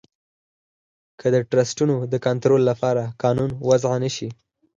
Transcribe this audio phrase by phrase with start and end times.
[1.19, 4.29] که د ټرسټونو د کنترول لپاره قانون وضعه نه شي.